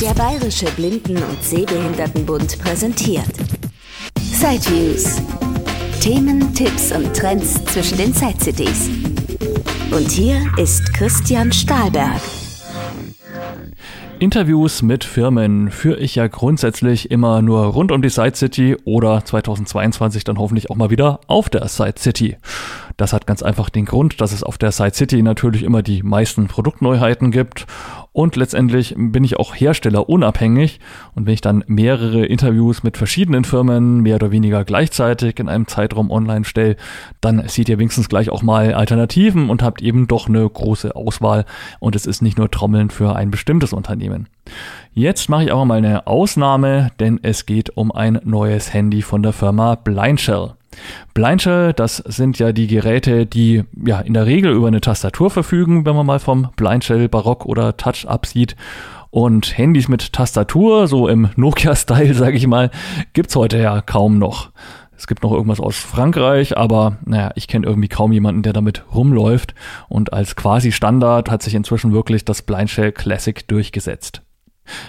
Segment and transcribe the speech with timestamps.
[0.00, 3.24] Der Bayerische Blinden- und Sehbehindertenbund präsentiert
[4.20, 5.22] Sideviews.
[6.00, 8.90] Themen, Tipps und Trends zwischen den Side-Cities.
[9.90, 12.20] Und hier ist Christian Stahlberg.
[14.18, 19.24] Interviews mit Firmen führe ich ja grundsätzlich immer nur rund um die Side City oder
[19.24, 22.36] 2022 dann hoffentlich auch mal wieder auf der Side City.
[22.96, 26.02] Das hat ganz einfach den Grund, dass es auf der Side City natürlich immer die
[26.02, 27.66] meisten Produktneuheiten gibt
[28.12, 30.80] und letztendlich bin ich auch herstellerunabhängig
[31.14, 35.66] und wenn ich dann mehrere Interviews mit verschiedenen Firmen mehr oder weniger gleichzeitig in einem
[35.66, 36.76] Zeitraum online stelle,
[37.20, 41.44] dann seht ihr wenigstens gleich auch mal Alternativen und habt eben doch eine große Auswahl
[41.78, 44.28] und es ist nicht nur Trommeln für ein bestimmtes Unternehmen.
[44.94, 49.22] Jetzt mache ich aber mal eine Ausnahme, denn es geht um ein neues Handy von
[49.22, 50.55] der Firma Blindshell.
[51.14, 55.84] Blindshell, das sind ja die Geräte, die ja in der Regel über eine Tastatur verfügen,
[55.84, 58.56] wenn man mal vom Blindshell Barock oder Touch absieht.
[59.10, 62.70] Und Handys mit Tastatur, so im Nokia-Style, sage ich mal,
[63.12, 64.50] gibt's heute ja kaum noch.
[64.96, 68.84] Es gibt noch irgendwas aus Frankreich, aber naja, ich kenne irgendwie kaum jemanden, der damit
[68.94, 69.54] rumläuft.
[69.88, 74.22] Und als quasi Standard hat sich inzwischen wirklich das Blindshell Classic durchgesetzt.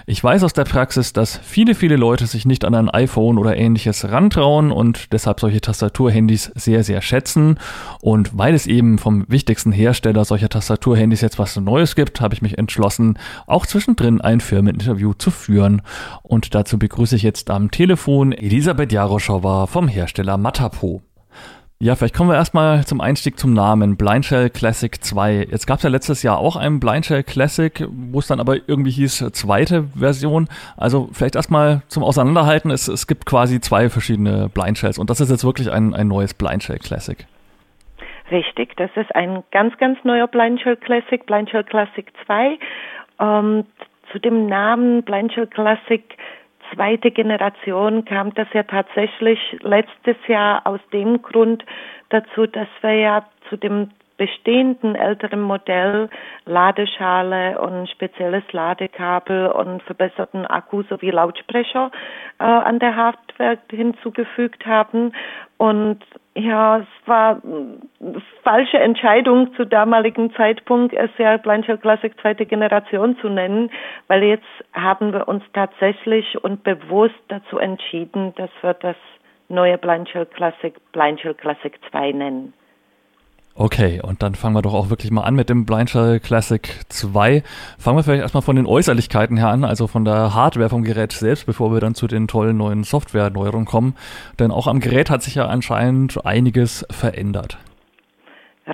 [0.06, 3.56] Ich weiß aus der Praxis, dass viele, viele Leute sich nicht an ein iPhone oder
[3.56, 7.58] ähnliches rantrauen und deshalb solche Tastaturhandys sehr, sehr schätzen.
[8.00, 12.42] Und weil es eben vom wichtigsten Hersteller solcher Tastaturhandys jetzt was Neues gibt, habe ich
[12.42, 15.82] mich entschlossen, auch zwischendrin ein Firmeninterview zu führen.
[16.22, 21.02] Und dazu begrüße ich jetzt am Telefon Elisabeth Jaroschowa vom Hersteller Matapo.
[21.80, 23.96] Ja, vielleicht kommen wir erstmal zum Einstieg zum Namen.
[23.96, 25.46] Blindshell Classic 2.
[25.48, 28.90] Jetzt gab es ja letztes Jahr auch einen Blindshell Classic, wo es dann aber irgendwie
[28.90, 30.48] hieß zweite Version.
[30.76, 32.72] Also vielleicht erstmal zum Auseinanderhalten.
[32.72, 36.34] Es, es gibt quasi zwei verschiedene Blindshells und das ist jetzt wirklich ein, ein neues
[36.34, 37.24] Blindshell Classic.
[38.32, 42.58] Richtig, das ist ein ganz, ganz neuer Blindshell Classic, Blindshell Classic 2.
[43.20, 43.64] Ähm,
[44.10, 46.02] zu dem Namen Blindshell Classic
[46.74, 51.64] zweite Generation kam das ja tatsächlich letztes Jahr aus dem Grund
[52.10, 56.10] dazu, dass wir ja zu dem bestehenden älteren Modell
[56.44, 61.90] Ladeschale und spezielles Ladekabel und verbesserten Akku sowie Lautsprecher
[62.38, 65.12] äh, an der Hardware hinzugefügt haben.
[65.56, 66.00] Und
[66.34, 67.42] ja, es war
[68.44, 73.70] falsche Entscheidung zu damaligen Zeitpunkt, es ja Blanchard Classic zweite Generation zu nennen,
[74.06, 78.96] weil jetzt haben wir uns tatsächlich und bewusst dazu entschieden, dass wir das
[79.48, 82.52] neue Blanchard Classic Blanchard Classic 2 nennen.
[83.60, 87.42] Okay, und dann fangen wir doch auch wirklich mal an mit dem Blindshell Classic 2.
[87.76, 91.10] Fangen wir vielleicht erstmal von den Äußerlichkeiten her an, also von der Hardware vom Gerät
[91.10, 93.96] selbst, bevor wir dann zu den tollen neuen Software-Neuerungen kommen.
[94.38, 97.58] Denn auch am Gerät hat sich ja anscheinend einiges verändert.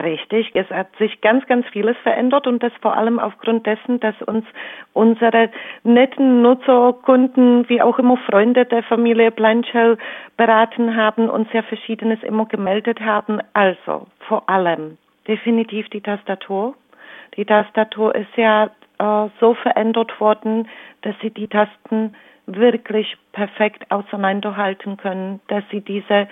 [0.03, 4.21] Richtig, es hat sich ganz, ganz vieles verändert und das vor allem aufgrund dessen, dass
[4.22, 4.44] uns
[4.93, 5.50] unsere
[5.84, 9.97] netten Nutzer, Kunden, wie auch immer Freunde der Familie Blanchell
[10.37, 13.41] beraten haben und sehr Verschiedenes immer gemeldet haben.
[13.53, 16.75] Also vor allem definitiv die Tastatur.
[17.37, 20.69] Die Tastatur ist ja äh, so verändert worden,
[21.03, 22.16] dass sie die Tasten
[22.47, 26.28] wirklich perfekt auseinanderhalten können, dass sie diese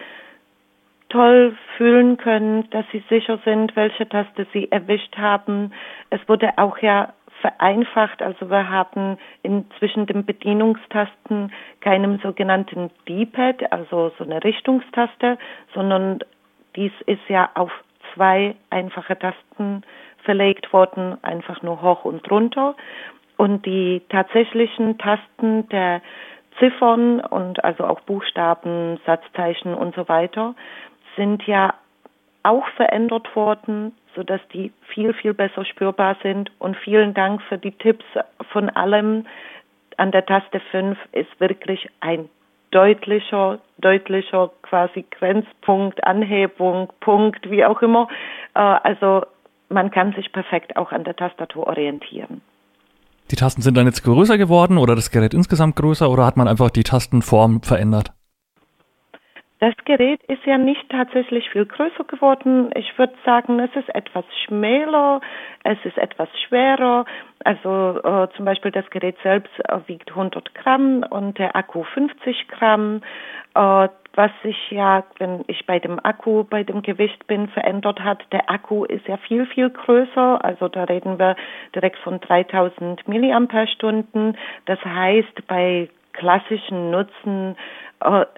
[1.13, 5.73] toll fühlen können, dass sie sicher sind, welche Taste sie erwischt haben.
[6.11, 7.13] Es wurde auch ja
[7.43, 15.39] vereinfacht, also wir haben inzwischen den Bedienungstasten keinem sogenannten D-Pad, also so eine Richtungstaste,
[15.75, 16.21] sondern
[16.77, 17.71] dies ist ja auf
[18.15, 19.83] zwei einfache Tasten
[20.25, 22.75] verlegt worden, einfach nur hoch und runter.
[23.37, 26.01] Und die tatsächlichen Tasten der
[26.59, 30.55] Ziffern und also auch Buchstaben, Satzzeichen und so weiter
[31.17, 31.75] sind ja
[32.43, 36.51] auch verändert worden, sodass die viel, viel besser spürbar sind.
[36.59, 38.05] Und vielen Dank für die Tipps
[38.53, 39.27] von allem.
[39.97, 42.29] An der Taste 5 ist wirklich ein
[42.71, 48.09] deutlicher, deutlicher quasi Grenzpunkt, Anhebung, Punkt, wie auch immer.
[48.55, 49.27] Äh, also
[49.69, 52.41] man kann sich perfekt auch an der Tastatur orientieren.
[53.31, 56.49] Die Tasten sind dann jetzt größer geworden oder das Gerät insgesamt größer oder hat man
[56.49, 58.13] einfach die Tastenform verändert?
[59.63, 62.73] Das Gerät ist ja nicht tatsächlich viel größer geworden.
[62.75, 65.21] Ich würde sagen, es ist etwas schmäler,
[65.63, 67.05] es ist etwas schwerer.
[67.45, 72.49] Also äh, zum Beispiel das Gerät selbst äh, wiegt 100 Gramm und der Akku 50
[72.49, 73.03] Gramm.
[73.55, 78.21] Äh, was sich ja, wenn ich bei dem Akku, bei dem Gewicht bin, verändert hat.
[78.33, 80.45] Der Akku ist ja viel, viel größer.
[80.45, 81.37] Also da reden wir
[81.73, 84.37] direkt von 3000 Milliampere-Stunden.
[84.67, 87.57] Das heißt, bei klassischen Nutzen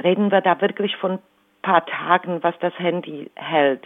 [0.02, 1.18] reden wir da wirklich von
[1.62, 3.82] paar Tagen, was das Handy hält.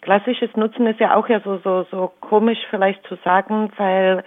[0.00, 4.24] Klassisches Nutzen ist ja auch ja so, so, so komisch vielleicht zu sagen, weil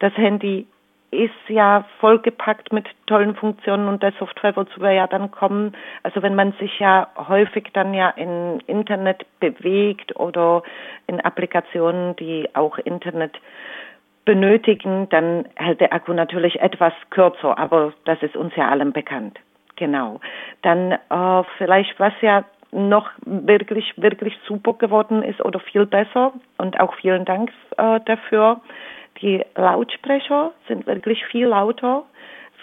[0.00, 0.66] das Handy
[1.10, 5.72] ist ja vollgepackt mit tollen Funktionen und der Software, wozu wir ja dann kommen.
[6.02, 10.62] Also wenn man sich ja häufig dann ja im Internet bewegt oder
[11.06, 13.38] in Applikationen, die auch Internet
[14.24, 19.38] benötigen, dann hält der Akku natürlich etwas kürzer, aber das ist uns ja allen bekannt.
[19.76, 20.20] Genau.
[20.62, 22.44] Dann äh, vielleicht was ja
[22.74, 28.60] noch wirklich, wirklich super geworden ist oder viel besser und auch vielen Dank äh, dafür.
[29.22, 32.04] Die Lautsprecher sind wirklich viel lauter,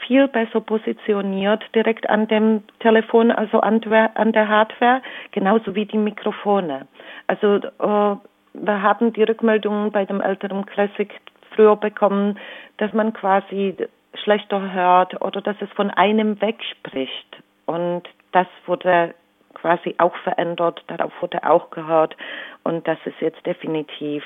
[0.06, 5.86] viel besser positioniert direkt an dem Telefon, also an der, an der Hardware, genauso wie
[5.86, 6.88] die Mikrofone.
[7.28, 8.16] Also äh,
[8.54, 11.10] wir haben die Rückmeldungen bei dem älteren Classic
[11.56, 12.38] früher bekommen,
[12.78, 13.78] dass man quasi
[14.24, 17.38] schlechter hört oder dass es von einem wegspricht.
[17.66, 19.14] Und das wurde
[19.54, 22.16] quasi auch verändert, darauf wurde auch gehört
[22.64, 24.24] und das ist jetzt definitiv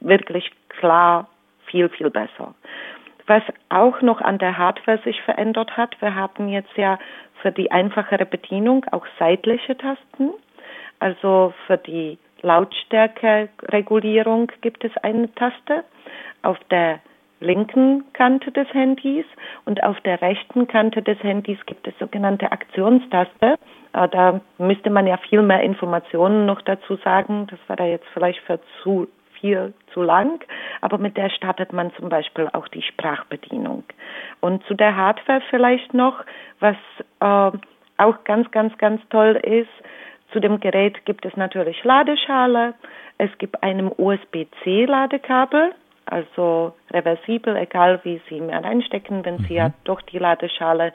[0.00, 1.28] wirklich klar
[1.66, 2.54] viel, viel besser.
[3.26, 6.98] Was auch noch an der Hardware sich verändert hat, wir haben jetzt ja
[7.40, 10.32] für die einfachere Bedienung auch seitliche Tasten.
[10.98, 15.84] Also für die Lautstärkeregulierung gibt es eine Taste.
[16.42, 17.00] Auf der
[17.44, 19.26] linken Kante des Handys
[19.64, 23.58] und auf der rechten Kante des Handys gibt es sogenannte Aktionstaste.
[23.92, 27.46] Äh, da müsste man ja viel mehr Informationen noch dazu sagen.
[27.50, 29.06] Das war da jetzt vielleicht für zu
[29.40, 30.42] viel zu lang,
[30.80, 33.84] aber mit der startet man zum Beispiel auch die Sprachbedienung.
[34.40, 36.24] Und zu der Hardware vielleicht noch,
[36.60, 36.76] was
[37.20, 37.58] äh,
[37.98, 39.68] auch ganz, ganz, ganz toll ist,
[40.32, 42.74] zu dem Gerät gibt es natürlich Ladeschale,
[43.18, 45.72] es gibt einem USB-C-Ladekabel,
[46.06, 49.74] also reversibel, egal wie Sie mehr reinstecken, wenn Sie ja mhm.
[49.84, 50.92] doch die Ladeschale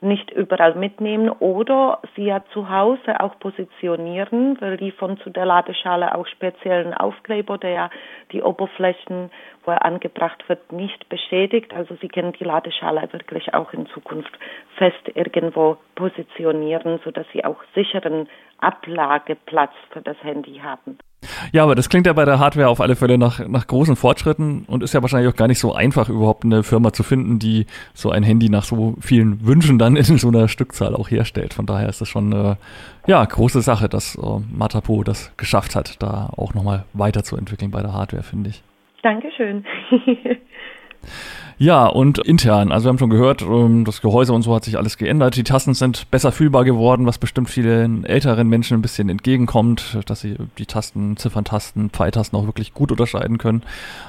[0.00, 5.44] nicht überall mitnehmen oder sie ja zu Hause auch positionieren, weil die von zu der
[5.44, 7.90] Ladeschale auch speziellen Aufkleber, der ja
[8.30, 9.30] die Oberflächen,
[9.64, 11.74] wo er angebracht wird, nicht beschädigt.
[11.74, 14.32] Also sie können die Ladeschale wirklich auch in Zukunft
[14.76, 18.28] fest irgendwo positionieren, sodass sie auch sicheren
[18.58, 20.98] Ablageplatz für das Handy haben.
[21.52, 24.64] Ja, aber das klingt ja bei der Hardware auf alle Fälle nach, nach großen Fortschritten
[24.66, 27.66] und ist ja wahrscheinlich auch gar nicht so einfach, überhaupt eine Firma zu finden, die
[27.92, 31.54] so ein Handy nach so vielen Wünschen dann in so einer Stückzahl auch herstellt.
[31.54, 32.56] Von daher ist das schon eine
[33.06, 34.20] ja, große Sache, dass äh,
[34.52, 38.62] Matapo das geschafft hat, da auch nochmal weiterzuentwickeln bei der Hardware, finde ich.
[39.02, 39.64] Dankeschön.
[41.60, 44.78] Ja, und intern, also wir haben schon gehört, ähm, das Gehäuse und so hat sich
[44.78, 45.34] alles geändert.
[45.34, 50.20] Die Tasten sind besser fühlbar geworden, was bestimmt vielen älteren Menschen ein bisschen entgegenkommt, dass
[50.20, 53.64] sie die Tasten, Zifferntasten, Pfeiltasten auch wirklich gut unterscheiden können.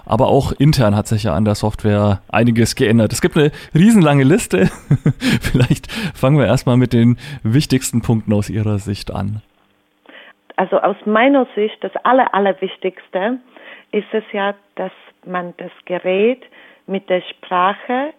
[0.06, 3.14] Aber auch intern hat sich ja an der Software einiges geändert.
[3.14, 4.68] Es gibt eine riesenlange Liste.
[5.42, 9.42] Vielleicht fangen wir erstmal mit den wichtigsten Punkten aus Ihrer Sicht an.
[10.56, 13.40] Also aus meiner Sicht, das Aller, Allerwichtigste
[13.92, 14.92] ist es ja, dass
[15.26, 16.44] man das Gerät
[16.90, 18.14] mit der Sprache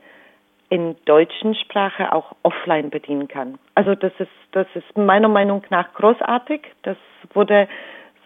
[0.70, 3.58] in deutschen Sprache auch offline bedienen kann.
[3.75, 6.62] Also das ist, das ist meiner Meinung nach großartig.
[6.82, 6.96] Das
[7.34, 7.69] wurde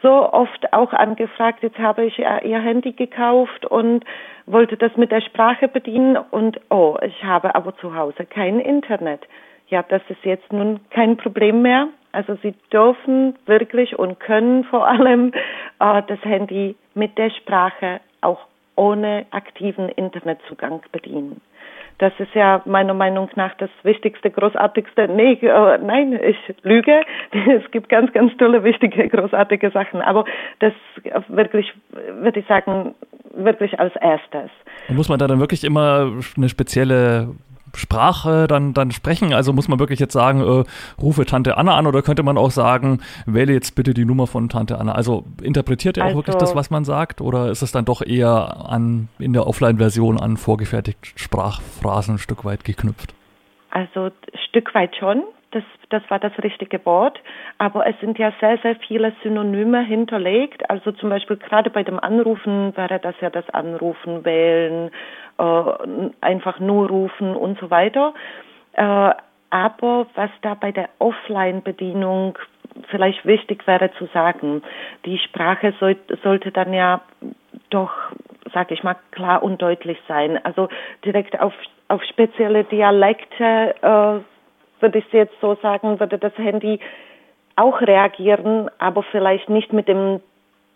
[0.02, 1.62] so oft auch angefragt.
[1.62, 4.05] Jetzt habe ich ihr Handy gekauft und
[4.44, 9.23] wollte das mit der Sprache bedienen und oh, ich habe aber zu Hause kein Internet.
[9.69, 11.88] Ja, das ist jetzt nun kein Problem mehr.
[12.12, 15.32] Also Sie dürfen wirklich und können vor allem
[15.81, 18.40] äh, das Handy mit der Sprache auch
[18.76, 21.41] ohne aktiven Internetzugang bedienen.
[21.99, 25.09] Das ist ja meiner Meinung nach das Wichtigste, Großartigste.
[25.09, 27.02] Nee, äh, nein, ich lüge.
[27.33, 30.00] Es gibt ganz, ganz tolle, wichtige, großartige Sachen.
[30.00, 30.25] Aber
[30.59, 30.73] das
[31.28, 31.73] wirklich,
[32.21, 32.95] würde ich sagen,
[33.37, 34.50] wirklich als erstes.
[34.88, 37.35] muss man da dann wirklich immer eine spezielle
[37.76, 39.33] Sprache dann, dann sprechen?
[39.33, 40.64] Also muss man wirklich jetzt sagen, äh,
[41.00, 44.49] rufe Tante Anna an oder könnte man auch sagen, wähle jetzt bitte die Nummer von
[44.49, 44.93] Tante Anna?
[44.93, 48.02] Also interpretiert er also, auch wirklich das, was man sagt oder ist es dann doch
[48.02, 53.14] eher an in der Offline-Version an vorgefertigte Sprachphrasen ein Stück weit geknüpft?
[53.71, 54.11] Also
[54.49, 57.20] Stück weit schon das, das war das richtige Wort.
[57.58, 60.68] Aber es sind ja sehr, sehr viele Synonyme hinterlegt.
[60.70, 64.90] Also zum Beispiel gerade bei dem Anrufen wäre das ja das Anrufen, Wählen,
[65.38, 65.62] äh,
[66.20, 68.14] einfach nur rufen und so weiter.
[68.73, 69.12] Äh,
[69.50, 72.37] aber was da bei der Offline-Bedienung
[72.90, 74.62] vielleicht wichtig wäre zu sagen,
[75.04, 77.02] die Sprache soll, sollte dann ja
[77.70, 77.92] doch,
[78.52, 80.44] sag ich mal, klar und deutlich sein.
[80.44, 80.68] Also
[81.04, 81.52] direkt auf,
[81.88, 84.34] auf spezielle Dialekte äh,
[84.85, 86.79] würde ich jetzt so sagen, würde das Handy
[87.57, 90.21] auch reagieren, aber vielleicht nicht mit dem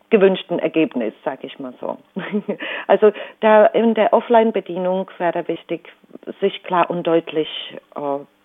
[0.08, 1.98] gewünschten Ergebnis, sage ich mal so.
[2.86, 5.92] also da in der Offline-Bedienung wäre wichtig,
[6.40, 7.48] sich klar und deutlich
[7.94, 8.00] äh,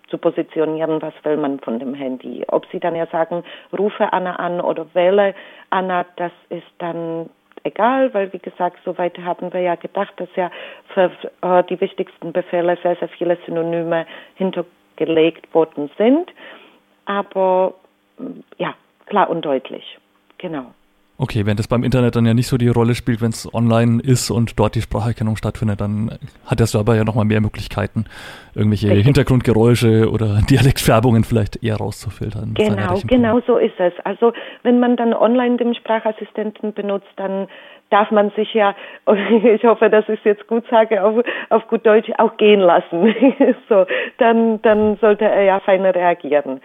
[0.09, 2.43] zu positionieren, was will man von dem Handy.
[2.49, 3.45] Ob Sie dann ja sagen,
[3.77, 5.33] rufe Anna an oder wähle
[5.69, 7.29] Anna, das ist dann
[7.63, 10.51] egal, weil wie gesagt, soweit haben wir ja gedacht, dass ja
[10.93, 11.09] für
[11.41, 14.05] äh, die wichtigsten Befehle sehr, sehr viele Synonyme
[14.97, 16.31] hintergelegt worden sind.
[17.05, 17.73] Aber
[18.57, 19.97] ja, klar und deutlich.
[20.37, 20.73] Genau.
[21.15, 24.01] Okay, wenn das beim Internet dann ja nicht so die Rolle spielt, wenn es online
[24.01, 28.05] ist und dort die Spracherkennung stattfindet, dann hat der Server ja nochmal mehr Möglichkeiten,
[28.55, 29.05] irgendwelche Richtig.
[29.05, 32.55] Hintergrundgeräusche oder Dialektfärbungen vielleicht eher rauszufiltern.
[32.55, 33.93] Genau, genau so ist es.
[34.03, 34.33] Also
[34.63, 37.47] wenn man dann online den Sprachassistenten benutzt, dann
[37.93, 38.75] darf man sich ja,
[39.43, 43.13] ich hoffe, dass ich es jetzt gut sage, auf, auf gut Deutsch auch gehen lassen.
[43.69, 43.85] so,
[44.17, 46.59] dann, dann sollte er ja fein reagieren.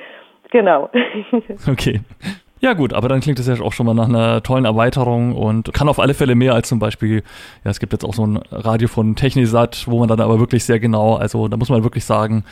[0.50, 0.90] Genau.
[1.70, 2.00] Okay.
[2.60, 5.72] Ja gut, aber dann klingt es ja auch schon mal nach einer tollen Erweiterung und
[5.72, 7.22] kann auf alle Fälle mehr als zum Beispiel,
[7.64, 10.64] ja es gibt jetzt auch so ein Radio von Technisat, wo man dann aber wirklich
[10.64, 12.44] sehr genau, also da muss man wirklich sagen,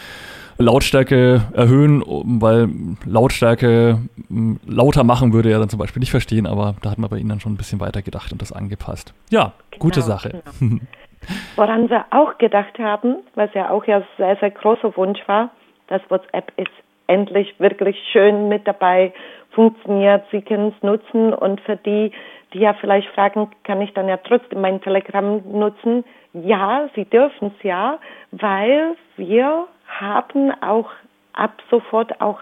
[0.59, 2.69] Lautstärke erhöhen, weil
[3.05, 3.99] Lautstärke
[4.29, 7.19] hm, lauter machen würde er dann zum Beispiel nicht verstehen, aber da hat man bei
[7.19, 9.13] Ihnen dann schon ein bisschen weiter gedacht und das angepasst.
[9.31, 10.43] Ja, genau, gute Sache.
[10.61, 10.81] Genau.
[11.57, 15.51] Woran wir auch gedacht haben, was ja auch ja sehr, sehr großer Wunsch war,
[15.89, 16.71] dass WhatsApp ist
[17.07, 19.13] endlich wirklich schön mit dabei
[19.51, 22.13] funktioniert, sie können es nutzen und für die,
[22.53, 26.05] die ja vielleicht fragen, kann ich dann ja trotzdem mein Telegram nutzen?
[26.33, 27.99] Ja, sie dürfen es ja,
[28.33, 29.67] weil wir
[30.01, 30.91] haben auch
[31.33, 32.41] ab sofort auch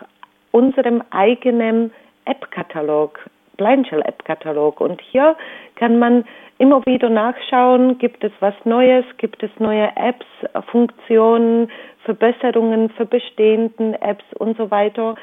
[0.53, 1.93] unserem eigenen
[2.25, 3.19] App-Katalog,
[3.57, 4.81] Blindshell-App-Katalog.
[4.81, 5.37] Und hier
[5.77, 6.25] kann man
[6.59, 10.27] immer wieder nachschauen, gibt es was Neues, gibt es neue Apps,
[10.71, 11.71] Funktionen,
[12.05, 15.17] Verbesserungen für bestehenden Apps und so weiter.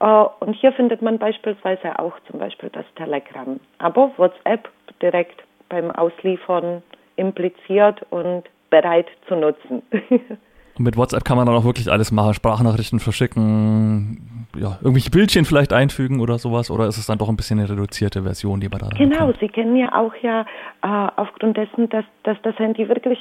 [0.00, 4.68] Äh, und hier findet man beispielsweise auch zum Beispiel das Telegram, aber WhatsApp
[5.02, 6.82] direkt beim Ausliefern
[7.16, 9.82] impliziert und bereit zu nutzen.
[10.78, 15.44] Und mit WhatsApp kann man dann auch wirklich alles machen, Sprachnachrichten verschicken, ja, irgendwelche Bildchen
[15.44, 18.68] vielleicht einfügen oder sowas, oder ist es dann doch ein bisschen eine reduzierte Version, die
[18.68, 19.40] man da Genau, bekommt?
[19.40, 20.42] Sie kennen ja auch ja
[20.82, 23.18] äh, aufgrund dessen, dass, dass das Handy wirklich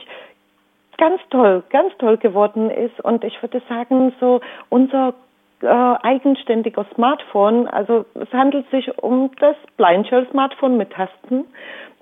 [0.97, 5.13] ganz toll, ganz toll geworden ist und ich würde sagen, so unser
[5.61, 11.45] äh, eigenständiger Smartphone, also es handelt sich um das Blindshell-Smartphone mit Tasten,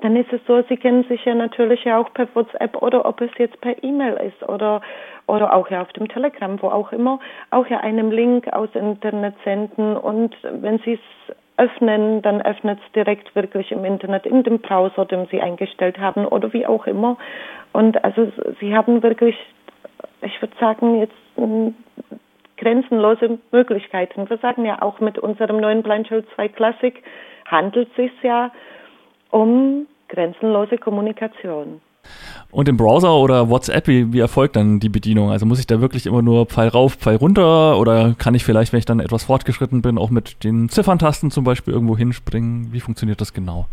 [0.01, 3.21] dann ist es so, Sie kennen sich ja natürlich ja auch per WhatsApp oder ob
[3.21, 4.81] es jetzt per E-Mail ist oder
[5.27, 7.19] oder auch ja auf dem Telegram, wo auch immer,
[7.49, 9.97] auch ja einem Link aus Internet senden.
[9.97, 15.05] Und wenn Sie es öffnen, dann öffnet es direkt wirklich im Internet in dem Browser,
[15.05, 17.17] den Sie eingestellt haben oder wie auch immer.
[17.73, 19.35] Und also Sie haben wirklich,
[20.21, 21.13] ich würde sagen, jetzt
[22.57, 24.29] grenzenlose Möglichkeiten.
[24.29, 27.03] Wir sagen ja auch mit unserem neuen Blindshill 2 Classic
[27.45, 28.51] handelt es sich ja
[29.29, 31.81] um grenzenlose Kommunikation.
[32.51, 35.31] Und im Browser oder WhatsApp, wie, wie erfolgt dann die Bedienung?
[35.31, 38.71] Also muss ich da wirklich immer nur Pfeil rauf, Pfeil runter oder kann ich vielleicht,
[38.71, 42.71] wenn ich dann etwas fortgeschritten bin, auch mit den Zifferntasten zum Beispiel irgendwo hinspringen?
[42.71, 43.65] Wie funktioniert das genau?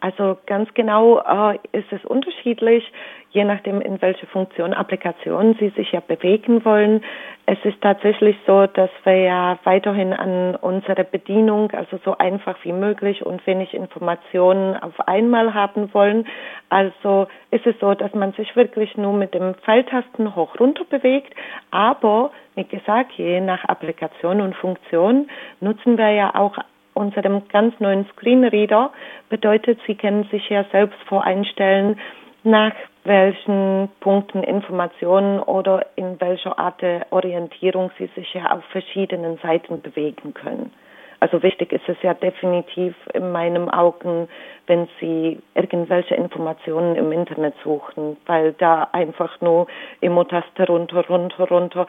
[0.00, 2.84] Also ganz genau äh, ist es unterschiedlich,
[3.30, 7.02] je nachdem, in welche Funktion, Applikation Sie sich ja bewegen wollen.
[7.46, 12.72] Es ist tatsächlich so, dass wir ja weiterhin an unsere Bedienung, also so einfach wie
[12.72, 16.26] möglich und wenig Informationen auf einmal haben wollen.
[16.68, 21.34] Also ist es so, dass man sich wirklich nur mit dem Pfeiltasten hoch runter bewegt,
[21.70, 25.28] aber wie gesagt, je nach Applikation und Funktion
[25.60, 26.56] nutzen wir ja auch
[26.98, 28.92] unserem ganz neuen Screenreader
[29.30, 31.98] bedeutet, Sie können sich ja selbst voreinstellen,
[32.44, 32.72] nach
[33.04, 39.80] welchen Punkten Informationen oder in welcher Art der Orientierung Sie sich ja auf verschiedenen Seiten
[39.80, 40.72] bewegen können.
[41.20, 44.28] Also wichtig ist es ja definitiv in meinen Augen,
[44.66, 49.66] wenn Sie irgendwelche Informationen im Internet suchen, weil da einfach nur
[50.00, 51.86] Immo-Taste runter, runter, runter.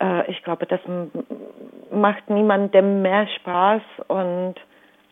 [0.00, 0.80] Äh, ich glaube, das
[1.92, 4.54] macht niemandem mehr Spaß und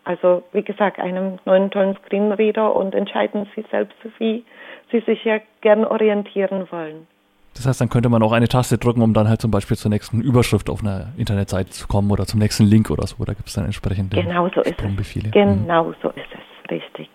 [0.03, 4.43] also wie gesagt, einem neuen tollen Screenreader und entscheiden Sie selbst, wie
[4.91, 7.07] Sie sich ja gern orientieren wollen.
[7.55, 9.89] Das heißt, dann könnte man auch eine Taste drücken, um dann halt zum Beispiel zur
[9.89, 13.23] nächsten Überschrift auf einer Internetseite zu kommen oder zum nächsten Link oder so.
[13.25, 15.13] Da gibt es dann entsprechende genau so ist es.
[15.31, 15.95] Genau mhm.
[16.01, 17.09] so ist es, richtig.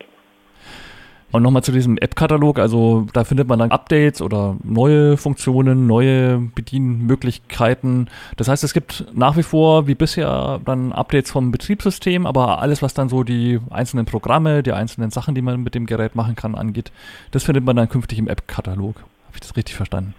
[1.33, 6.39] Und nochmal zu diesem App-Katalog, also da findet man dann Updates oder neue Funktionen, neue
[6.55, 8.09] Bedienmöglichkeiten.
[8.37, 12.81] Das heißt, es gibt nach wie vor wie bisher dann Updates vom Betriebssystem, aber alles,
[12.81, 16.37] was dann so die einzelnen Programme, die einzelnen Sachen, die man mit dem Gerät machen
[16.37, 16.93] kann, angeht,
[17.33, 18.97] das findet man dann künftig im App-Katalog.
[18.97, 20.15] Habe ich das richtig verstanden?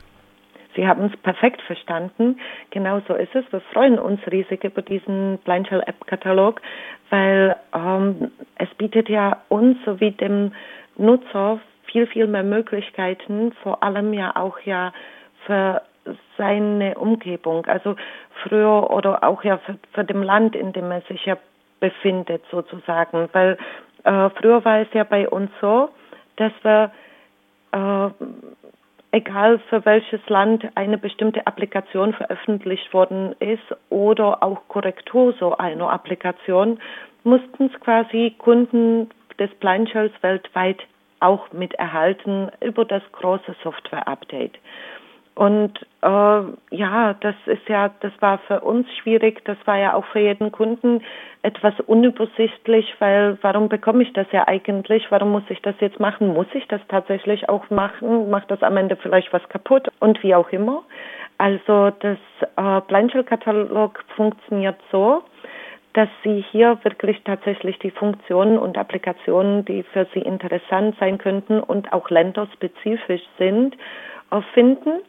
[0.77, 2.39] Sie haben es perfekt verstanden.
[2.72, 3.43] Genau so ist es.
[3.51, 6.62] Wir freuen uns riesig über diesen Blindshell App Katalog,
[7.10, 10.53] weil ähm, es bietet ja uns sowie dem
[10.96, 14.93] Nutzer viel, viel mehr Möglichkeiten, vor allem ja auch ja
[15.46, 15.81] für
[16.38, 17.98] seine Umgebung, also
[18.43, 21.38] früher oder auch ja für, für dem Land, in dem er sich ja
[21.81, 23.57] befindet sozusagen, weil
[24.07, 25.89] Äh, früher war es ja bei uns so,
[26.38, 26.91] dass wir
[27.74, 28.10] äh,
[29.17, 35.89] egal für welches Land eine bestimmte Applikation veröffentlicht worden ist oder auch Korrektur so einer
[35.91, 36.79] Applikation,
[37.24, 39.09] mussten es quasi Kunden
[39.39, 40.79] des Blind Shells weltweit
[41.19, 44.59] auch mit erhalten über das große Software-Update.
[45.38, 46.41] Und äh,
[46.72, 50.51] ja, das ist ja, das war für uns schwierig, das war ja auch für jeden
[50.51, 51.03] Kunden
[51.44, 55.06] etwas unübersichtlich, weil warum bekomme ich das ja eigentlich?
[55.12, 56.34] Warum muss ich das jetzt machen?
[56.34, 58.32] Muss ich das tatsächlich auch machen?
[58.32, 59.89] Macht das am Ende vielleicht was kaputt?
[60.00, 60.82] Und wie auch immer.
[61.38, 62.17] Also das
[62.56, 65.22] äh, Blindshell-Katalog funktioniert so,
[65.94, 71.60] dass Sie hier wirklich tatsächlich die Funktionen und Applikationen, die für Sie interessant sein könnten
[71.60, 73.77] und auch länderspezifisch sind,
[74.53, 75.01] finden.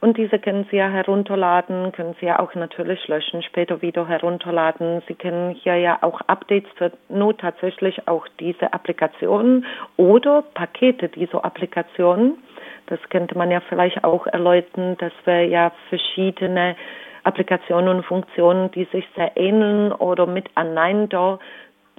[0.00, 5.02] Und diese können Sie ja herunterladen, können Sie ja auch natürlich löschen, später wieder herunterladen.
[5.08, 9.64] Sie können hier ja auch Updates für nur tatsächlich auch diese Applikationen
[9.96, 12.38] oder Pakete dieser Applikationen.
[12.86, 16.76] Das könnte man ja vielleicht auch erläutern, dass wir ja verschiedene
[17.24, 21.40] Applikationen und Funktionen, die sich sehr ähneln oder miteinander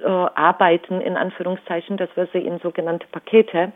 [0.01, 3.74] äh, arbeiten, in Anführungszeichen, dass wir sie in sogenannte Pakete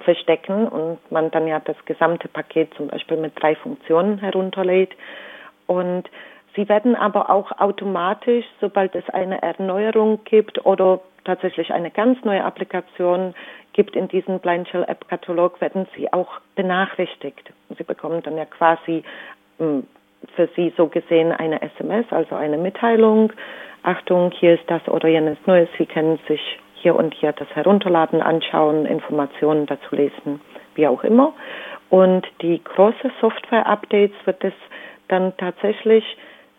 [0.00, 4.90] verstecken und man dann ja das gesamte Paket zum Beispiel mit drei Funktionen herunterlädt.
[5.66, 6.10] Und
[6.56, 12.44] sie werden aber auch automatisch, sobald es eine Erneuerung gibt oder tatsächlich eine ganz neue
[12.44, 13.34] Applikation
[13.72, 17.52] gibt in diesem Blind Shell App Katalog, werden sie auch benachrichtigt.
[17.76, 19.02] Sie bekommen dann ja quasi
[19.58, 19.86] hm,
[20.36, 23.32] für sie so gesehen eine SMS, also eine Mitteilung.
[23.82, 25.68] Achtung, hier ist das oder jenes Neues.
[25.78, 26.40] Sie können sich
[26.84, 30.42] hier und hier das herunterladen, anschauen, Informationen dazu lesen,
[30.74, 31.32] wie auch immer.
[31.88, 34.52] Und die große Software-Updates wird es
[35.08, 36.04] dann tatsächlich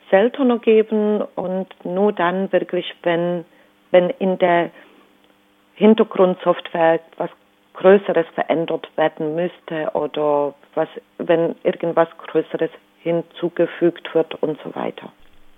[0.10, 3.46] seltener geben und nur dann wirklich, wenn,
[3.92, 4.72] wenn in der
[5.76, 7.30] Hintergrundsoftware was
[7.74, 10.88] Größeres verändert werden müsste oder was,
[11.20, 15.12] wenn irgendwas Größeres hinzugefügt wird und so weiter.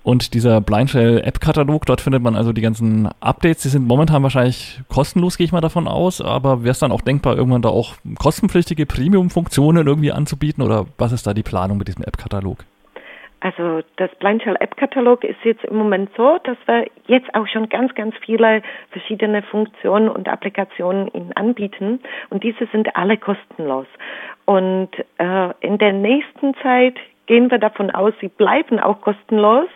[0.08, 3.63] Und dieser Blindshell App-Katalog, dort findet man also die ganzen Updates.
[3.63, 6.22] Die sind momentan wahrscheinlich kostenlos, gehe ich mal davon aus.
[6.22, 10.63] Aber wäre es dann auch denkbar, irgendwann da auch kostenpflichtige Premium-Funktionen irgendwie anzubieten?
[10.63, 12.60] Oder was ist da die Planung mit diesem App-Katalog?
[13.41, 17.67] Also das Blindshell App Katalog ist jetzt im Moment so, dass wir jetzt auch schon
[17.67, 23.88] ganz, ganz viele verschiedene Funktionen und Applikationen Ihnen anbieten und diese sind alle kostenlos.
[24.46, 26.96] Und äh, in der nächsten Zeit
[27.28, 29.70] gehen wir davon aus, sie bleiben auch kostenlos.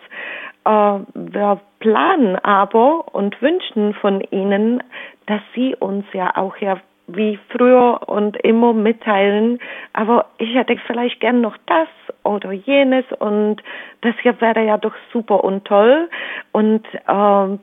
[0.64, 4.82] Äh, wir planen aber und wünschen von Ihnen,
[5.26, 9.58] dass Sie uns ja auch ja wie früher und immer mitteilen,
[9.92, 11.88] aber ich hätte vielleicht gern noch das
[12.22, 13.56] oder jenes und
[14.02, 16.08] das hier wäre ja doch super und toll
[16.52, 17.58] und äh,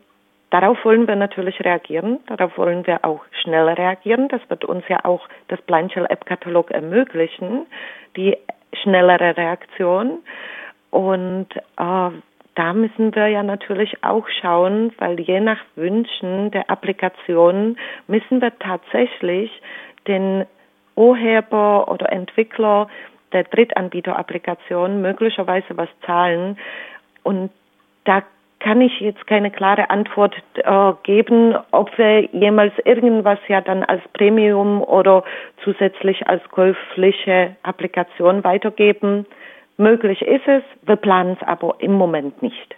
[0.51, 4.29] Darauf wollen wir natürlich reagieren, darauf wollen wir auch schnell reagieren.
[4.29, 7.67] Das wird uns ja auch das Blindshell App Katalog ermöglichen,
[8.15, 8.35] die
[8.73, 10.19] schnellere Reaktion.
[10.91, 12.11] Und äh,
[12.55, 17.77] da müssen wir ja natürlich auch schauen, weil je nach Wünschen der Applikation
[18.07, 19.49] müssen wir tatsächlich
[20.07, 20.45] den
[20.95, 22.89] Urheber oder Entwickler
[23.31, 26.57] der Drittanbieter-Applikation möglicherweise was zahlen.
[27.23, 27.51] Und
[28.03, 28.23] da
[28.59, 34.01] kann ich jetzt keine klare Antwort äh, geben, ob wir jemals irgendwas ja dann als
[34.13, 35.23] Premium oder
[35.63, 39.25] zusätzlich als käufliche Applikation weitergeben.
[39.77, 42.75] Möglich ist es, wir planen es aber im Moment nicht.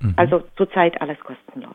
[0.00, 0.14] Mhm.
[0.16, 1.74] Also zurzeit alles kostenlos.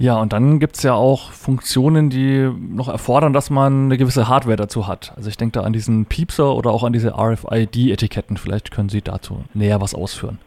[0.00, 4.28] Ja, und dann gibt es ja auch Funktionen, die noch erfordern, dass man eine gewisse
[4.28, 5.12] Hardware dazu hat.
[5.16, 8.36] Also ich denke da an diesen Piepser oder auch an diese RFID-Etiketten.
[8.36, 10.38] Vielleicht können Sie dazu näher was ausführen.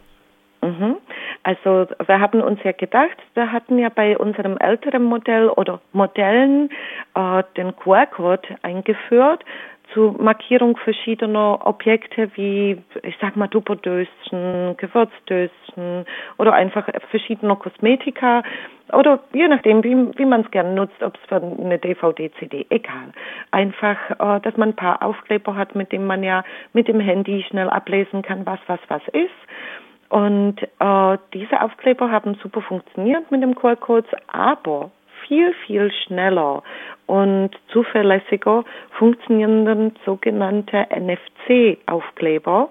[0.62, 0.96] Mhm.
[1.44, 6.70] Also wir haben uns ja gedacht, wir hatten ja bei unserem älteren Modell oder Modellen
[7.14, 9.44] äh, den QR-Code eingeführt
[9.92, 16.06] zur Markierung verschiedener Objekte wie, ich sag mal, Tupperdöschen, Gewürzdöschen
[16.38, 18.42] oder einfach verschiedener Kosmetika
[18.92, 22.66] oder je nachdem, wie, wie man es gerne nutzt, ob es für eine DVD, CD,
[22.70, 23.12] egal.
[23.50, 27.44] Einfach, äh, dass man ein paar Aufkleber hat, mit dem man ja mit dem Handy
[27.48, 29.30] schnell ablesen kann, was was was ist.
[30.12, 34.90] Und äh, diese Aufkleber haben super funktioniert mit dem QR-Codes, aber
[35.26, 36.62] viel, viel schneller
[37.06, 38.62] und zuverlässiger
[38.98, 42.68] funktionierenden sogenannte NFC-Aufkleber.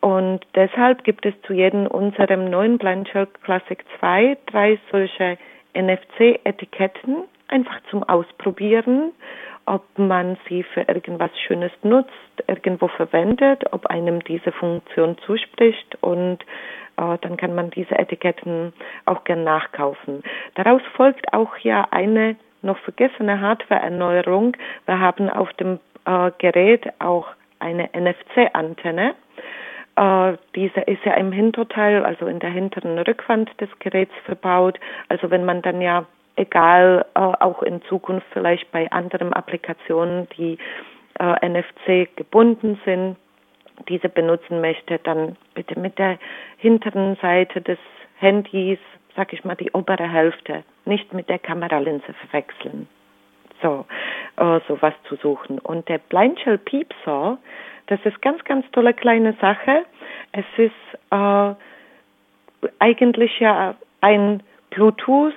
[0.00, 5.38] Und deshalb gibt es zu jedem unserem neuen Blanchard Classic 2 drei solche
[5.74, 9.12] NFC-Etiketten einfach zum Ausprobieren
[9.66, 12.10] ob man sie für irgendwas Schönes nutzt,
[12.46, 16.42] irgendwo verwendet, ob einem diese Funktion zuspricht und
[16.96, 18.72] äh, dann kann man diese Etiketten
[19.04, 20.22] auch gern nachkaufen.
[20.54, 24.56] Daraus folgt auch ja eine noch vergessene Hardware-Erneuerung.
[24.86, 29.14] Wir haben auf dem äh, Gerät auch eine NFC-Antenne.
[29.96, 34.78] Äh, diese ist ja im Hinterteil, also in der hinteren Rückwand des Geräts verbaut.
[35.08, 40.58] Also wenn man dann ja, egal, äh, auch in Zukunft vielleicht bei anderen Applikationen, die
[41.18, 43.16] äh, NFC gebunden sind,
[43.88, 46.18] diese benutzen möchte, dann bitte mit der
[46.58, 47.78] hinteren Seite des
[48.18, 48.78] Handys,
[49.14, 52.88] sag ich mal, die obere Hälfte, nicht mit der Kameralinse verwechseln.
[53.62, 53.86] So,
[54.36, 55.58] äh, sowas zu suchen.
[55.58, 57.38] Und der Blindshell Piepsaw,
[57.86, 59.84] das ist ganz, ganz tolle kleine Sache.
[60.32, 60.72] Es ist
[61.10, 61.54] äh,
[62.78, 65.32] eigentlich ja ein Bluetooth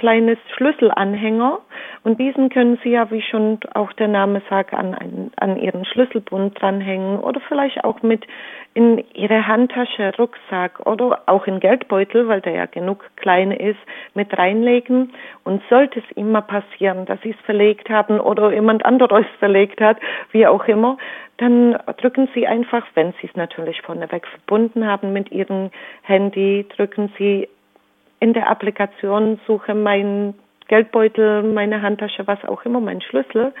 [0.00, 1.58] kleines Schlüsselanhänger
[2.02, 5.84] und diesen können Sie ja, wie schon auch der Name sagt, an, einen, an Ihren
[5.84, 8.26] Schlüsselbund dranhängen oder vielleicht auch mit
[8.72, 13.78] in Ihre Handtasche, Rucksack oder auch in Geldbeutel, weil der ja genug klein ist,
[14.14, 15.12] mit reinlegen.
[15.44, 19.98] Und sollte es immer passieren, dass Sie es verlegt haben oder jemand anderes verlegt hat,
[20.32, 20.96] wie auch immer,
[21.36, 25.70] dann drücken Sie einfach, wenn Sie es natürlich vorneweg verbunden haben mit Ihrem
[26.02, 27.46] Handy, drücken Sie
[28.20, 30.34] in der Applikation suche meinen
[30.68, 33.52] Geldbeutel, meine Handtasche, was auch immer, meinen Schlüssel.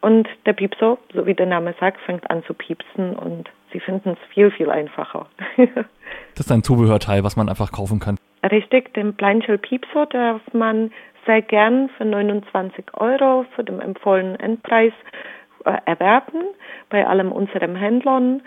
[0.00, 4.10] Und der Piepser, so wie der Name sagt, fängt an zu piepsen und sie finden
[4.10, 5.26] es viel, viel einfacher.
[5.56, 8.16] das ist ein Zubehörteil, was man einfach kaufen kann.
[8.50, 10.90] Richtig, den Blindshell Piepser darf man
[11.26, 14.92] sehr gern für 29 Euro für den empfohlenen Endpreis
[15.64, 16.44] äh, erwerben
[16.90, 18.42] bei allem unseren Händlern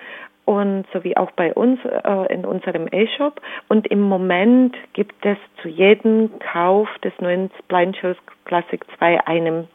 [0.47, 3.41] und sowie auch bei uns äh, in unserem E-Shop.
[3.67, 9.67] Und im Moment gibt es zu jedem Kauf des neuen Blind Shows Classic 2 einem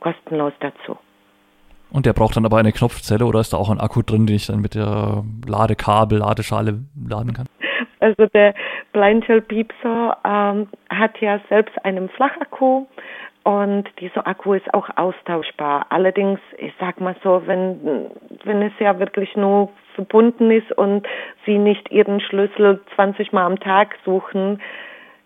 [0.00, 0.98] kostenlos dazu.
[1.90, 4.36] Und der braucht dann aber eine Knopfzelle oder ist da auch ein Akku drin, den
[4.36, 7.46] ich dann mit der Ladekabel, Ladeschale laden kann?
[8.00, 8.54] Also der
[8.92, 12.86] Blindshell Piepser ähm, hat ja selbst einen Flachakku
[13.48, 15.86] und dieser Akku ist auch austauschbar.
[15.88, 18.10] Allerdings, ich sag mal so, wenn,
[18.44, 21.08] wenn es ja wirklich nur verbunden ist und
[21.46, 24.60] Sie nicht Ihren Schlüssel 20 Mal am Tag suchen,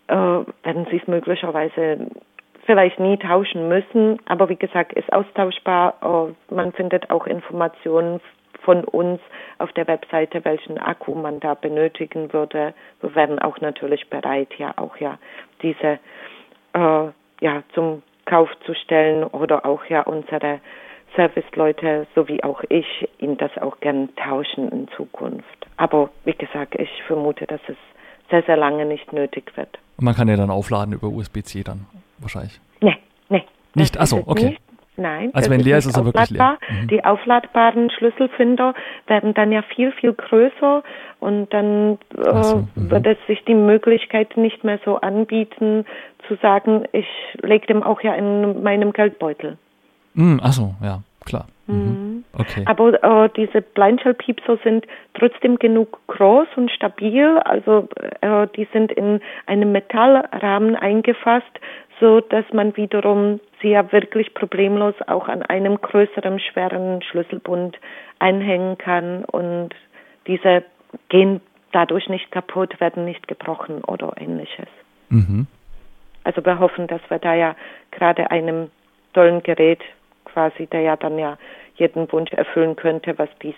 [0.06, 2.06] äh, werden Sie es möglicherweise
[2.64, 4.20] vielleicht nie tauschen müssen.
[4.26, 5.96] Aber wie gesagt, ist austauschbar.
[6.48, 8.20] Äh, man findet auch Informationen
[8.60, 9.20] von uns
[9.58, 12.72] auf der Webseite, welchen Akku man da benötigen würde.
[13.00, 15.18] Wir werden auch natürlich bereit, ja auch ja
[15.60, 15.98] diese
[16.74, 17.08] äh,
[17.40, 20.60] ja zum Kauf zu stellen oder auch ja unsere
[21.16, 25.66] Serviceleute sowie auch ich Ihnen das auch gern tauschen in Zukunft.
[25.76, 27.76] Aber wie gesagt, ich vermute, dass es
[28.30, 29.78] sehr, sehr lange nicht nötig wird.
[29.98, 31.86] Und man kann ja dann aufladen über USB-C dann
[32.18, 32.60] wahrscheinlich.
[32.80, 32.96] Nee,
[33.28, 33.44] nee.
[33.74, 33.98] Nicht?
[33.98, 34.50] Achso, okay.
[34.50, 34.62] Nicht.
[34.96, 35.30] Nein.
[35.32, 36.58] Also wenn leer ist, ist er wirklich leer.
[36.68, 36.88] Mhm.
[36.88, 38.74] Die aufladbaren Schlüsselfinder
[39.06, 40.82] werden dann ja viel, viel größer
[41.18, 42.90] und dann äh, so, mhm.
[42.90, 45.86] wird es sich die Möglichkeit nicht mehr so anbieten,
[46.28, 47.06] zu sagen, ich
[47.42, 49.56] lege dem auch ja in meinem Geldbeutel.
[50.14, 51.46] Mhm, Achso, ja, klar.
[51.66, 51.74] Mhm.
[51.74, 52.12] mhm.
[52.34, 52.62] Okay.
[52.64, 57.38] Aber äh, diese Blindshell-Piepser sind trotzdem genug groß und stabil.
[57.44, 57.88] Also
[58.22, 61.60] äh, die sind in einem Metallrahmen eingefasst,
[62.00, 67.78] so dass man wiederum sie ja wirklich problemlos auch an einem größeren, schweren Schlüsselbund
[68.18, 69.70] einhängen kann und
[70.26, 70.64] diese
[71.08, 71.40] gehen
[71.72, 74.68] dadurch nicht kaputt, werden nicht gebrochen oder ähnliches.
[75.08, 75.46] Mhm.
[76.24, 77.56] Also wir hoffen, dass wir da ja
[77.90, 78.70] gerade einem
[79.12, 79.80] tollen Gerät
[80.32, 81.38] quasi, der ja dann ja
[81.76, 83.54] jeden Wunsch erfüllen könnte, was dies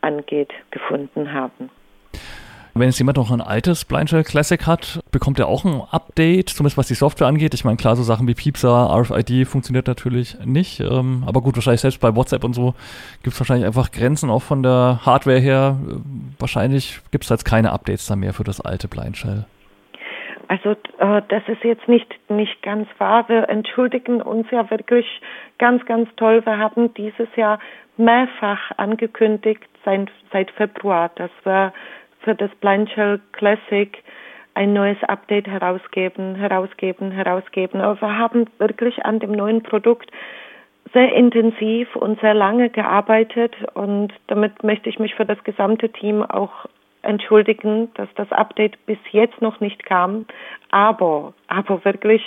[0.00, 1.70] angeht, gefunden haben.
[2.74, 6.78] Wenn jetzt jemand noch ein altes Blindshell Classic hat, bekommt er auch ein Update, zumindest
[6.78, 7.52] was die Software angeht.
[7.52, 10.80] Ich meine, klar, so Sachen wie Piepser, RFID funktioniert natürlich nicht.
[10.80, 12.74] Ähm, aber gut, wahrscheinlich selbst bei WhatsApp und so
[13.22, 15.76] gibt es wahrscheinlich einfach Grenzen auch von der Hardware her.
[16.38, 19.44] Wahrscheinlich gibt es jetzt keine Updates da mehr für das alte Blindshell.
[20.52, 23.26] Also äh, das ist jetzt nicht nicht ganz wahr.
[23.30, 25.06] Wir entschuldigen uns ja wirklich
[25.56, 26.44] ganz ganz toll.
[26.44, 27.58] Wir haben dieses Jahr
[27.96, 31.72] mehrfach angekündigt seit, seit Februar, dass wir
[32.20, 33.96] für das Blind Shell Classic
[34.52, 37.80] ein neues Update herausgeben, herausgeben, herausgeben.
[37.80, 40.10] Aber wir haben wirklich an dem neuen Produkt
[40.92, 46.22] sehr intensiv und sehr lange gearbeitet und damit möchte ich mich für das gesamte Team
[46.22, 46.66] auch
[47.02, 50.26] entschuldigen, dass das Update bis jetzt noch nicht kam.
[50.70, 52.22] Aber, aber wirklich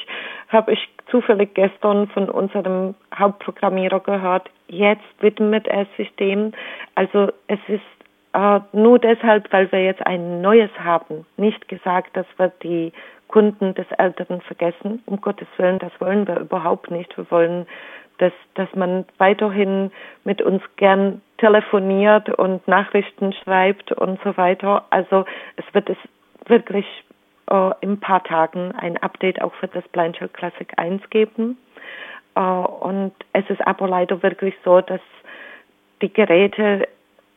[0.50, 6.52] habe ich zufällig gestern von unserem Hauptprogrammierer gehört, jetzt widmet er sich dem.
[6.96, 7.82] Also es ist
[8.34, 12.92] äh, nur deshalb, weil wir jetzt ein neues haben, nicht gesagt, dass wir die
[13.28, 15.02] Kunden des Älteren vergessen.
[15.06, 17.18] Um Gottes Willen, das wollen wir überhaupt nicht.
[17.18, 17.66] Wir wollen,
[18.18, 19.92] dass, dass man weiterhin
[20.24, 24.86] mit uns gern telefoniert und Nachrichten schreibt und so weiter.
[24.90, 25.26] Also
[25.58, 25.98] es wird es
[26.48, 26.86] wirklich
[27.50, 31.58] äh, in ein paar Tagen ein Update auch für das Blanchard Classic 1 geben.
[32.36, 35.02] Äh, und es ist aber leider wirklich so, dass
[36.02, 36.88] die Geräte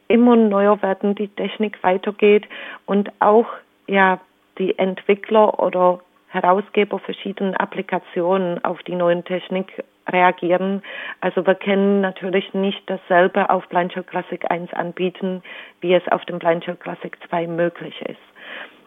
[0.09, 2.47] immer neuer werden, die Technik weitergeht
[2.87, 3.47] und auch
[3.87, 4.21] ja
[4.59, 10.83] die Entwickler oder Herausgeber verschiedener Applikationen auf die neuen Technik reagieren.
[11.21, 15.43] Also wir können natürlich nicht dasselbe auf Blanchard Classic 1 anbieten,
[15.81, 18.19] wie es auf dem Blanchard Classic 2 möglich ist.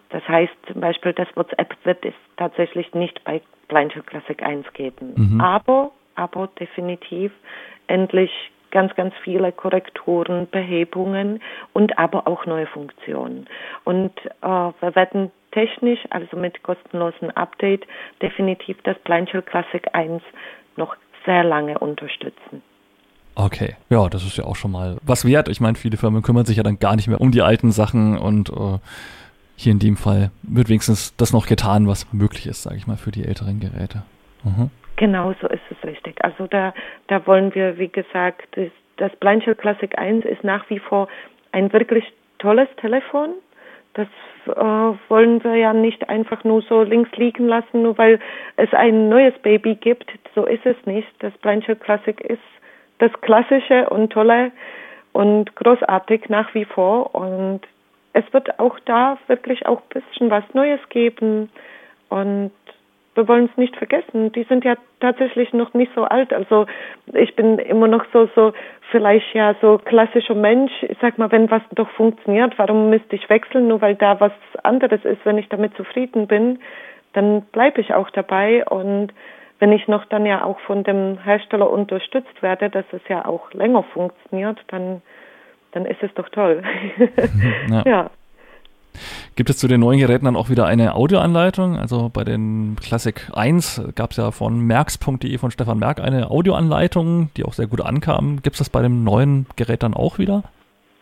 [0.10, 5.14] Das heißt zum Beispiel, das WhatsApp wird es tatsächlich nicht bei Blanchard Classic 1 geben.
[5.16, 5.42] Mhm.
[5.42, 7.32] Aber, aber definitiv
[7.88, 8.32] endlich
[8.72, 11.42] ganz, ganz viele Korrekturen, Behebungen
[11.74, 13.48] und aber auch neue Funktionen.
[13.84, 17.86] Und äh, wir werden technisch, also mit kostenlosen Update,
[18.22, 20.24] definitiv das Blanchard Classic 1
[20.78, 22.62] noch sehr lange unterstützen.
[23.36, 25.48] Okay, ja, das ist ja auch schon mal was wert.
[25.48, 28.18] Ich meine, viele Firmen kümmern sich ja dann gar nicht mehr um die alten Sachen
[28.18, 28.80] und äh,
[29.56, 32.98] hier in dem Fall wird wenigstens das noch getan, was möglich ist, sage ich mal,
[32.98, 34.04] für die älteren Geräte.
[34.44, 34.70] Mhm.
[34.98, 36.24] Genau so ist es richtig.
[36.24, 36.74] Also da,
[37.08, 41.08] da wollen wir, wie gesagt, das, das Blanchard Classic 1 ist nach wie vor
[41.52, 42.04] ein wirklich
[42.40, 43.30] tolles Telefon.
[43.94, 44.08] Das
[44.48, 48.20] äh, wollen wir ja nicht einfach nur so links liegen lassen, nur weil
[48.56, 50.10] es ein neues Baby gibt.
[50.34, 51.08] So ist es nicht.
[51.20, 52.40] Das Blanchard Classic ist
[53.00, 54.52] das Klassische und Tolle
[55.12, 57.14] und großartig nach wie vor.
[57.14, 57.62] Und
[58.14, 61.50] es wird auch da wirklich auch ein bisschen was Neues geben.
[62.10, 62.52] Und
[63.16, 66.32] wir wollen es nicht vergessen, die sind ja tatsächlich noch nicht so alt.
[66.34, 66.66] Also
[67.14, 68.54] ich bin immer noch so, so
[68.90, 70.72] vielleicht ja so klassischer Mensch.
[70.84, 73.68] Ich sag mal, wenn was doch funktioniert, warum müsste ich wechseln?
[73.68, 74.32] Nur weil da was
[74.64, 76.60] anderes ist, wenn ich damit zufrieden bin,
[77.14, 78.66] dann bleibe ich auch dabei.
[78.66, 79.14] Und
[79.60, 83.52] wenn ich noch dann ja auch von dem Hersteller unterstützt werde, dass es ja auch
[83.54, 85.02] länger funktioniert, dann,
[85.74, 86.64] dann ist es doch toll.
[87.70, 87.84] ja.
[87.86, 88.10] ja.
[89.36, 91.78] Gibt es zu den neuen Geräten dann auch wieder eine Audioanleitung?
[91.78, 97.30] Also bei den Classic 1 gab es ja von merks.de von Stefan Merck eine Audioanleitung,
[97.38, 98.42] die auch sehr gut ankam.
[98.42, 100.44] Gibt es das bei dem neuen Gerät dann auch wieder?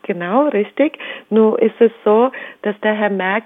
[0.04, 0.98] Genau, richtig.
[1.28, 2.30] Nur ist es so,
[2.62, 3.44] dass der Herr Merck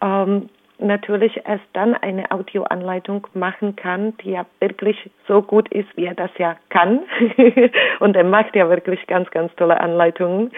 [0.00, 6.06] ähm, natürlich erst dann eine Audioanleitung machen kann, die ja wirklich so gut ist, wie
[6.06, 7.00] er das ja kann.
[8.00, 10.52] Und er macht ja wirklich ganz, ganz tolle Anleitungen.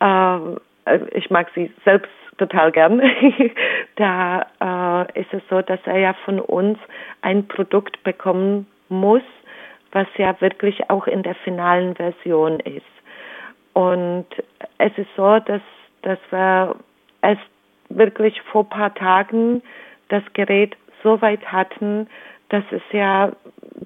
[0.00, 0.58] Ähm,
[1.12, 3.00] ich mag sie selbst total gern.
[3.96, 6.78] da äh, ist es so, dass er ja von uns
[7.20, 9.22] ein Produkt bekommen muss,
[9.92, 12.82] was ja wirklich auch in der finalen Version ist.
[13.74, 14.26] Und
[14.78, 15.62] es ist so, dass,
[16.02, 16.76] dass wir
[17.22, 17.38] es
[17.88, 19.62] wirklich vor paar Tagen
[20.08, 22.08] das Gerät so weit hatten,
[22.48, 23.32] dass es ja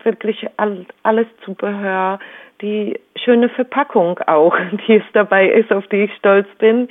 [0.03, 2.19] wirklich all, alles Zubehör,
[2.61, 4.57] die schöne Verpackung auch,
[4.87, 6.89] die es dabei ist, auf die ich stolz bin,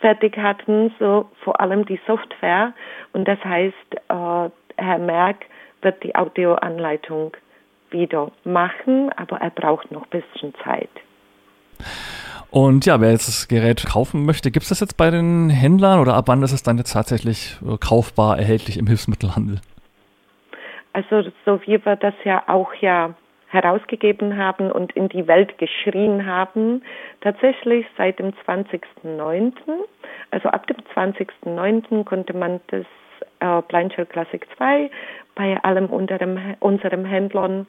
[0.00, 2.72] fertig hatten, so vor allem die Software.
[3.12, 5.46] Und das heißt, äh, Herr Merck
[5.82, 7.36] wird die Audioanleitung
[7.90, 10.90] wieder machen, aber er braucht noch ein bisschen Zeit.
[12.50, 16.00] Und ja, wer jetzt das Gerät kaufen möchte, gibt es das jetzt bei den Händlern
[16.00, 19.60] oder ab wann ist es dann jetzt tatsächlich äh, kaufbar erhältlich im Hilfsmittelhandel?
[20.92, 23.14] Also so wie wir das ja auch ja
[23.56, 26.82] herausgegeben haben und in die Welt geschrien haben,
[27.22, 29.52] tatsächlich seit dem 20.09.
[30.30, 32.04] Also ab dem 20.09.
[32.04, 32.84] konnte man das
[33.40, 34.90] äh, Blindshell Classic 2
[35.34, 37.66] bei allem unserem, unserem Händlern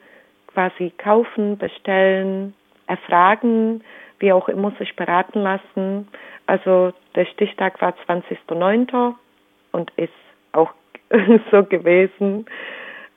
[0.48, 2.54] quasi kaufen, bestellen,
[2.86, 3.82] erfragen,
[4.18, 6.08] wie auch immer sich beraten lassen.
[6.46, 9.14] Also der Stichtag war 20.09.
[9.72, 10.12] und ist
[10.52, 10.72] auch
[11.50, 12.46] so gewesen.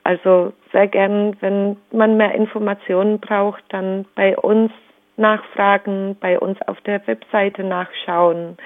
[0.04, 4.72] Also sehr gern, wenn man mehr Informationen braucht, dann bei uns
[5.16, 8.56] nachfragen, bei uns auf der Webseite nachschauen,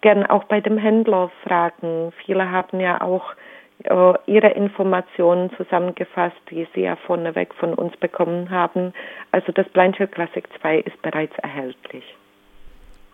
[0.00, 2.12] gern auch bei dem Händler fragen.
[2.24, 3.32] Viele haben ja auch
[3.84, 8.92] äh, ihre Informationen zusammengefasst, die sie ja vorneweg von uns bekommen haben.
[9.32, 12.04] Also das Blindshield Classic 2 ist bereits erhältlich.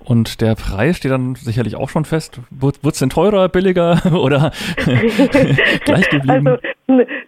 [0.05, 2.41] Und der Preis steht dann sicherlich auch schon fest.
[2.51, 4.53] Wird es denn teurer, billiger oder
[5.85, 6.47] gleich geblieben?
[6.47, 6.59] Also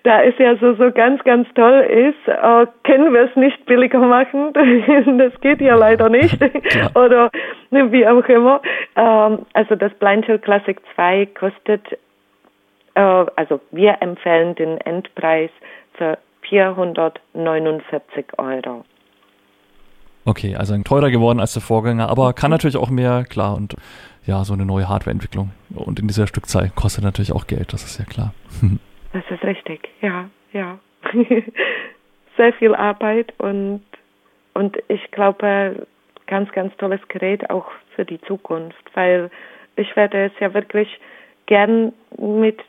[0.03, 3.99] da es ja so, so ganz, ganz toll ist, äh, können wir es nicht billiger
[3.99, 4.53] machen.
[5.19, 6.39] das geht ja leider nicht.
[6.95, 7.31] Oder
[7.71, 8.61] wie auch immer.
[8.95, 11.83] Ähm, also das Blindshield Classic 2 kostet,
[12.95, 15.51] äh, also wir empfehlen den Endpreis
[15.95, 18.85] für 449 Euro.
[20.27, 23.77] Okay, also teurer geworden als der Vorgänger, aber kann natürlich auch mehr, klar, und
[24.27, 25.53] ja, so eine neue Hardwareentwicklung.
[25.73, 28.35] Und in dieser Stückzahl kostet natürlich auch Geld, das ist ja klar.
[29.13, 30.79] Das ist richtig, ja, ja.
[32.37, 33.81] Sehr viel Arbeit und,
[34.53, 35.87] und ich glaube,
[36.27, 39.31] ganz, ganz tolles Gerät auch für die Zukunft, weil
[39.77, 40.89] ich werde es ja wirklich
[41.47, 42.61] gern mit,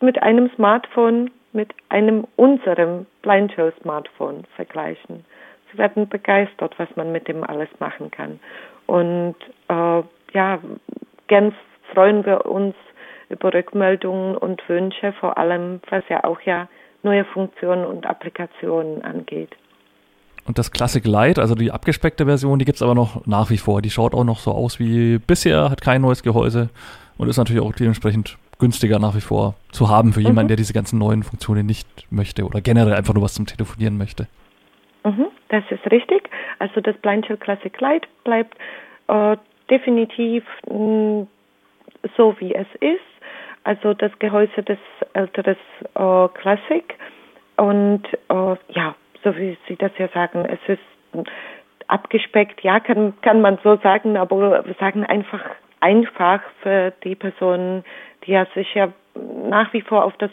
[0.00, 5.24] mit einem Smartphone, mit einem unserem Blind Show Smartphone vergleichen.
[5.70, 8.40] Sie werden begeistert, was man mit dem alles machen kann.
[8.86, 9.36] Und
[9.68, 10.02] äh,
[10.32, 10.58] ja,
[11.26, 11.54] gern
[11.92, 12.74] freuen wir uns
[13.28, 16.68] über Rückmeldungen und Wünsche, vor allem was ja auch ja
[17.02, 19.50] neue Funktionen und Applikationen angeht.
[20.46, 23.58] Und das Classic Light, also die abgespeckte Version, die gibt es aber noch nach wie
[23.58, 23.82] vor.
[23.82, 26.70] Die schaut auch noch so aus wie bisher, hat kein neues Gehäuse
[27.18, 30.48] und ist natürlich auch dementsprechend günstiger nach wie vor zu haben für jemanden, mhm.
[30.48, 34.26] der diese ganzen neuen Funktionen nicht möchte oder generell einfach nur was zum Telefonieren möchte.
[35.04, 36.28] Mhm, das ist richtig.
[36.58, 36.96] Also das
[37.40, 38.56] Classic Light bleibt
[39.08, 39.36] äh,
[39.70, 41.28] definitiv mh, mm,
[42.16, 43.00] so wie es ist.
[43.64, 44.78] Also das Gehäuse des
[45.12, 45.58] älteres
[45.94, 46.94] äh, Classic
[47.56, 51.26] und äh, ja, so wie Sie das ja sagen, es ist
[51.88, 55.44] abgespeckt, ja, kann, kann man so sagen, aber wir sagen einfach
[55.80, 57.84] einfach für die Personen,
[58.24, 60.30] die ja sich ja nach wie vor auf das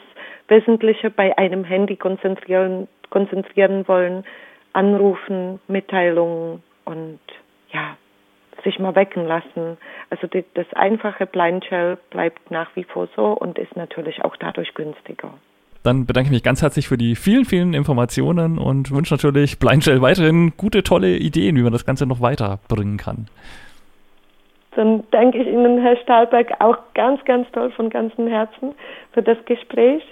[0.48, 4.24] Wesentliche bei einem Handy konzentrieren, konzentrieren wollen,
[4.76, 7.20] anrufen, Mitteilungen und
[7.72, 7.98] ja,
[8.64, 9.78] sich mal wecken lassen.
[10.10, 14.36] Also die, das einfache Blind Shell bleibt nach wie vor so und ist natürlich auch
[14.38, 15.34] dadurch günstiger.
[15.84, 20.02] Dann bedanke ich mich ganz herzlich für die vielen, vielen Informationen und wünsche natürlich Blindshell
[20.02, 23.28] weiterhin gute, tolle Ideen, wie man das Ganze noch weiterbringen kann.
[24.76, 28.74] Dann danke ich Ihnen, Herr Stahlberg, auch ganz, ganz toll von ganzem Herzen
[29.14, 30.04] für das Gespräch.